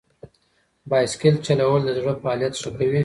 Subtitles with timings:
[0.89, 2.99] بایسکل چلول د زړه فعالیت ښه کوي.